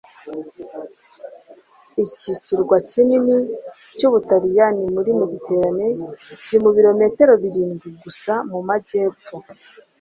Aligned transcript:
Iki 2.03 2.31
kirwa 2.43 2.77
kinini 2.89 3.37
cy'Ubutaliyani 3.97 4.83
muri 4.95 5.09
Mediterane 5.21 5.87
kiri 6.43 6.57
mu 6.63 6.69
bilometero 6.77 7.33
birindwi 7.43 7.87
gusa 8.03 8.33
mu 8.51 8.59
majyepfo 8.67 9.35